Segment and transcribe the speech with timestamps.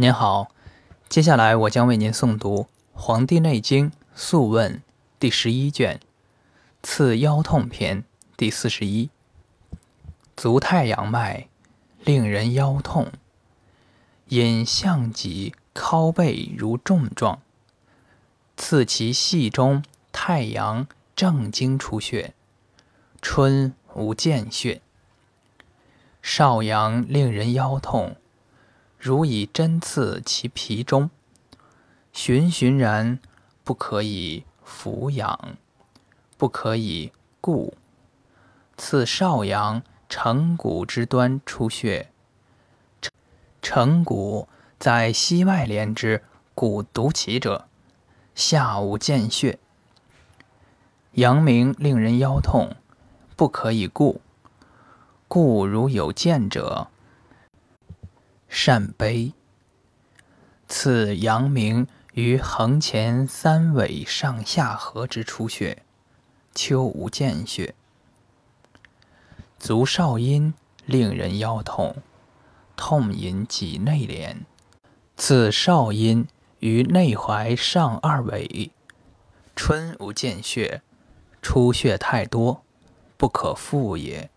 [0.00, 0.52] 您好，
[1.08, 2.62] 接下来我将为您诵读
[2.92, 4.74] 《黄帝内经·素问》
[5.18, 5.96] 第十一卷
[6.84, 8.02] 《刺腰痛篇》
[8.36, 9.10] 第四十一。
[10.36, 11.48] 足太阳脉，
[12.04, 13.10] 令人腰痛，
[14.28, 17.40] 引项脊靠背如重状，
[18.56, 20.86] 刺其系中太阳
[21.16, 22.34] 正经出血，
[23.20, 24.80] 春无见血。
[26.22, 28.14] 少阳令人腰痛。
[28.98, 31.08] 如以针刺其皮中，
[32.12, 33.20] 循循然，
[33.62, 35.56] 不可以俯仰，
[36.36, 37.74] 不可以固。
[38.76, 42.10] 刺少阳承骨之端出血，
[43.62, 44.48] 承骨
[44.78, 47.68] 在膝外连之骨独起者，
[48.34, 49.58] 下无见血。
[51.12, 52.76] 阳明令人腰痛，
[53.36, 54.20] 不可以固。
[55.28, 56.88] 故如有见者。
[58.48, 59.32] 善悲。
[60.66, 65.82] 次阳明于横前三尾上下颌之出血，
[66.54, 67.74] 秋无见血。
[69.58, 70.52] 足少阴
[70.86, 71.96] 令人腰痛，
[72.76, 74.44] 痛引脊内廉。
[75.16, 76.26] 次少阴
[76.60, 78.70] 于内踝上二尾，
[79.56, 80.82] 春无见血，
[81.42, 82.62] 出血太多，
[83.16, 84.30] 不可复也。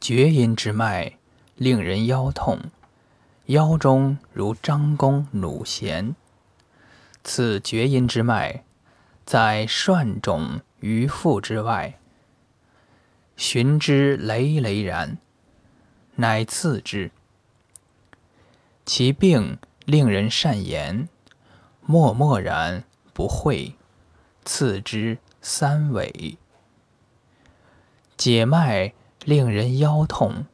[0.00, 1.18] 厥阴之脉。
[1.56, 2.58] 令人腰痛，
[3.46, 6.16] 腰中如张弓弩弦。
[7.22, 8.64] 此厥阴之脉，
[9.24, 11.98] 在涮肿于腹之外，
[13.36, 15.16] 循之累累然，
[16.16, 17.10] 乃刺之。
[18.84, 21.08] 其病令人善言，
[21.80, 23.74] 默默然不讳，
[24.44, 26.36] 刺之三尾。
[28.16, 28.92] 解脉
[29.24, 30.46] 令人腰痛。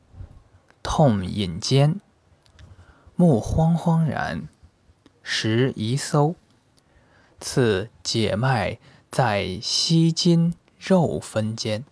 [0.93, 2.01] 痛隐间，
[3.15, 4.49] 目慌慌然，
[5.23, 6.35] 时疑搜。
[7.39, 11.85] 次解脉在膝筋肉分间，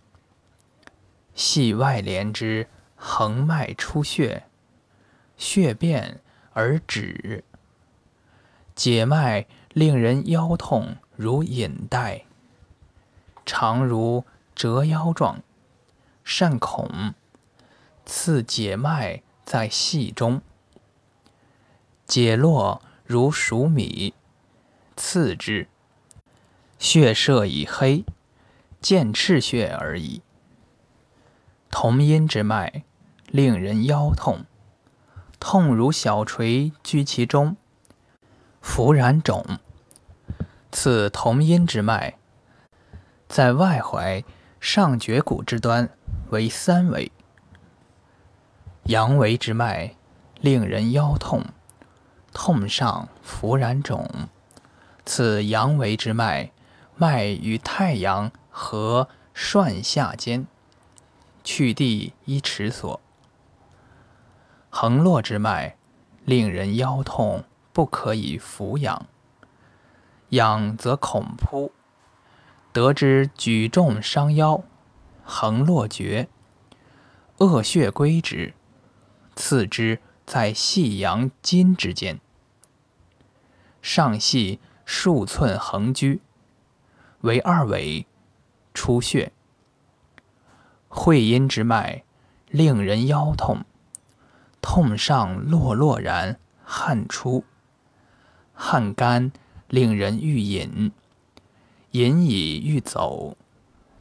[1.33, 2.67] 系外连之
[2.97, 4.43] 横脉出血，
[5.37, 6.19] 血变
[6.51, 7.45] 而止。
[8.75, 12.25] 解脉令人腰痛如引带，
[13.45, 15.41] 常如折腰状，
[16.25, 17.13] 善恐。
[18.11, 20.41] 刺解脉在系中，
[22.07, 24.15] 解络如熟米，
[24.95, 25.67] 刺之，
[26.79, 28.03] 血色已黑，
[28.81, 30.23] 见赤血而已。
[31.69, 32.83] 同阴之脉，
[33.27, 34.43] 令人腰痛，
[35.39, 37.55] 痛如小锤居其中，
[38.59, 39.45] 浮然肿。
[40.71, 42.15] 此同阴之脉，
[43.27, 44.23] 在外踝
[44.59, 45.87] 上绝骨之端
[46.31, 47.11] 为三尾。
[48.89, 49.93] 阳维之脉，
[50.41, 51.43] 令人腰痛，
[52.33, 54.09] 痛上浮然肿。
[55.05, 56.49] 此阳维之脉，
[56.95, 60.47] 脉与太阳和涮下间，
[61.43, 62.99] 去地一尺所。
[64.71, 65.75] 横络之脉，
[66.25, 69.05] 令人腰痛，不可以俯仰，
[70.29, 71.71] 仰则恐扑。
[72.73, 74.63] 得知举重伤腰，
[75.23, 76.27] 横络绝，
[77.37, 78.55] 恶血归之。
[79.39, 82.19] 次之在细阳筋之间，
[83.81, 86.19] 上系数寸横居，
[87.21, 88.05] 为二尾，
[88.73, 89.31] 出血。
[90.89, 92.03] 会阴之脉，
[92.49, 93.63] 令人腰痛，
[94.61, 97.45] 痛上落落然，汗出，
[98.53, 99.31] 汗干，
[99.69, 100.91] 令人欲饮，
[101.91, 103.37] 饮已欲走。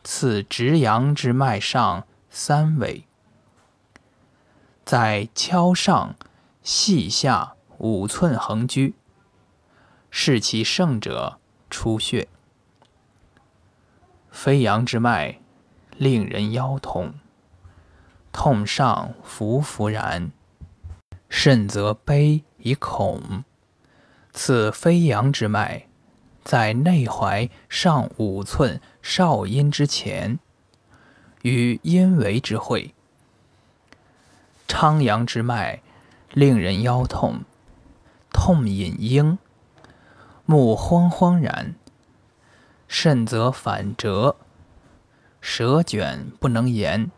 [0.03, 3.08] 次直阳之脉上三尾。
[4.89, 6.17] 在敲上
[6.63, 8.95] 细下五寸横居，
[10.11, 11.39] 视其盛者
[11.69, 12.27] 出血。
[14.31, 15.41] 飞扬之脉，
[15.99, 17.13] 令人腰痛，
[18.33, 20.33] 痛上浮浮然，
[21.29, 23.45] 甚则悲以恐。
[24.33, 25.87] 此飞扬之脉，
[26.43, 30.39] 在内踝上五寸少阴之前，
[31.43, 32.95] 与阴维之会。
[34.69, 35.81] 昌阳之脉，
[36.33, 37.41] 令人腰痛，
[38.31, 39.39] 痛隐瘿，
[40.45, 41.75] 目慌慌然，
[42.87, 44.37] 甚则反折，
[45.41, 47.11] 舌卷不能言。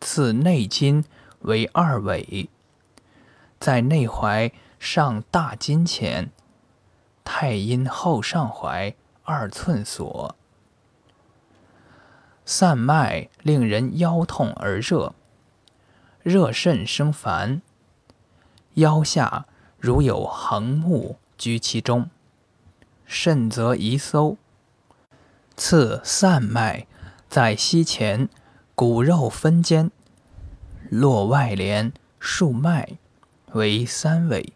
[0.00, 1.04] 刺内筋
[1.40, 2.48] 为二尾，
[3.58, 6.30] 在内踝上大筋前，
[7.24, 8.94] 太阴后上踝
[9.24, 10.36] 二寸所。
[12.44, 15.14] 散脉令人腰痛而热。
[16.28, 17.62] 热肾生烦，
[18.74, 19.46] 腰下
[19.78, 22.10] 如有横木居其中，
[23.06, 24.36] 甚则宜搜。
[25.56, 26.86] 次散脉
[27.30, 28.28] 在膝前，
[28.74, 29.90] 骨肉分间，
[30.90, 32.98] 络外连数脉
[33.52, 34.52] 为三尾。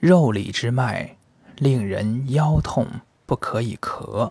[0.00, 1.18] 肉里之脉，
[1.56, 2.86] 令人腰痛，
[3.26, 4.30] 不可以咳。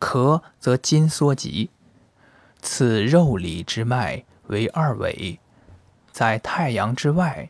[0.00, 1.68] 咳则筋缩急。
[2.62, 5.38] 此肉里之脉为二尾，
[6.18, 7.48] 在太阳之外，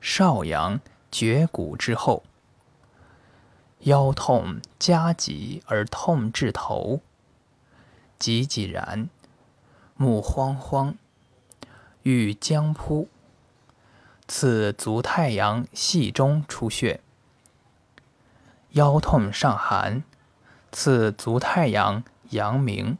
[0.00, 0.80] 少阳
[1.10, 2.22] 绝骨之后。
[3.80, 7.00] 腰痛加急而痛至头，
[8.16, 9.08] 急急然，
[9.96, 10.94] 目慌慌，
[12.04, 13.08] 欲将扑。
[14.28, 17.00] 此足太阳系中出血。
[18.70, 20.04] 腰痛上寒，
[20.70, 22.96] 此足太阳阳明；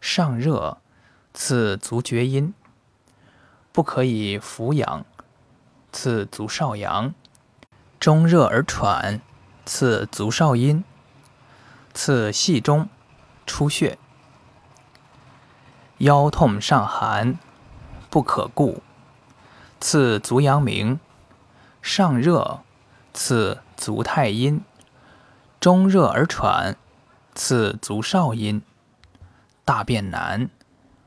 [0.00, 0.78] 上热，
[1.34, 2.54] 此足厥阴。
[3.74, 5.04] 不可以扶养，
[5.90, 7.12] 此足少阳。
[7.98, 9.20] 中热而喘。
[9.66, 10.84] 次足少阴，
[11.94, 12.88] 次系中
[13.46, 13.98] 出血，
[15.98, 17.38] 腰痛上寒，
[18.10, 18.82] 不可顾。
[19.80, 21.00] 次足阳明，
[21.80, 22.60] 上热，
[23.14, 24.62] 次足太阴，
[25.58, 26.76] 中热而喘，
[27.34, 28.62] 次足少阴。
[29.64, 30.50] 大便难，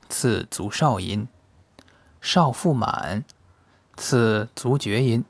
[0.09, 1.27] 次足少阴。
[2.27, 3.23] 少腹满，
[3.95, 5.23] 次足厥阴。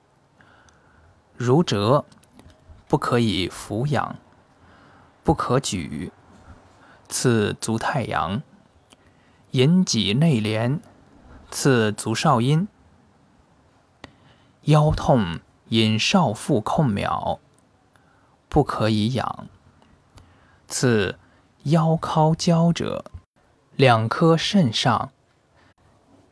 [1.36, 2.06] 如折。
[2.88, 4.16] 不可以俯仰，
[5.24, 6.12] 不可举。
[7.08, 8.42] 次足太阳，
[9.52, 10.80] 引脊内廉。
[11.52, 12.68] 次足少阴，
[14.64, 17.40] 腰痛引少腹控秒，
[18.50, 19.48] 不可以仰。
[20.68, 21.20] 次
[21.66, 23.06] 腰尻交者，
[23.76, 25.12] 两颗肾上，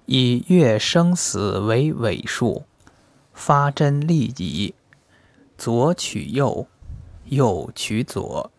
[0.06, 2.66] 以月生死为尾数，
[3.34, 4.75] 发针利己。
[5.57, 6.68] 左取右，
[7.25, 8.52] 右取左。